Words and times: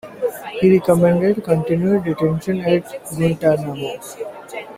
He 0.59 0.71
recommended 0.73 1.43
continued 1.43 2.05
detention 2.05 2.59
at 2.61 2.85
Guantanamo. 3.15 3.99